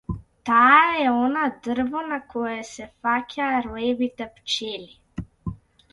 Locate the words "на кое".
2.13-2.57